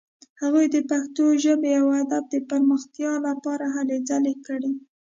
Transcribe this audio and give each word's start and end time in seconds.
هغوی 0.41 0.65
د 0.75 0.77
پښتو 0.89 1.25
ژبې 1.43 1.71
او 1.81 1.85
ادب 2.01 2.23
د 2.29 2.35
پرمختیا 2.49 3.11
لپاره 3.27 3.65
هلې 3.75 3.97
ځلې 4.09 4.33
کړې. 4.45 4.71